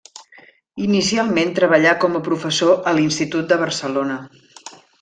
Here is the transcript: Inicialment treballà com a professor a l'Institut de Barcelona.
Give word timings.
Inicialment 0.85 1.51
treballà 1.59 1.91
com 2.05 2.17
a 2.19 2.23
professor 2.29 2.89
a 2.93 2.97
l'Institut 3.01 3.53
de 3.53 3.61
Barcelona. 3.67 4.21